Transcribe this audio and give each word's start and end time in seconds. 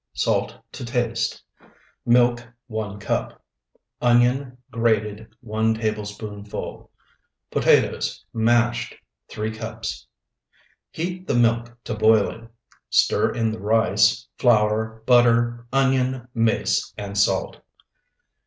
Salt 0.15 0.55
to 0.71 0.83
taste. 0.83 1.43
Milk, 2.07 2.47
1 2.65 2.99
cup. 2.99 3.39
Onion 4.01 4.57
grated, 4.71 5.27
1 5.41 5.75
tablespoonful. 5.75 6.89
Potatoes, 7.51 8.25
mashed, 8.33 8.95
3 9.29 9.51
cups. 9.53 10.07
Heat 10.89 11.27
the 11.27 11.35
milk 11.35 11.77
to 11.83 11.93
boiling, 11.93 12.49
stir 12.89 13.31
in 13.31 13.51
the 13.51 13.59
rice, 13.59 14.27
flour, 14.39 15.03
butter, 15.05 15.67
onion, 15.71 16.27
mace, 16.33 16.95
and 16.97 17.15
salt. 17.15 17.57